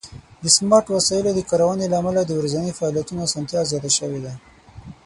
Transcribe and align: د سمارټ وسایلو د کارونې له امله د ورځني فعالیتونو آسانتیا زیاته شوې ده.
د 0.43 0.43
سمارټ 0.57 0.85
وسایلو 0.91 1.31
د 1.35 1.39
کارونې 1.49 1.85
له 1.89 1.97
امله 2.01 2.21
د 2.25 2.31
ورځني 2.39 2.71
فعالیتونو 2.77 3.19
آسانتیا 3.27 3.61
زیاته 3.69 3.91
شوې 3.97 4.19
ده. 4.25 4.33